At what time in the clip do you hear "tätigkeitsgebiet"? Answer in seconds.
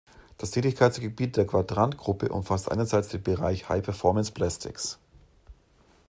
0.49-1.37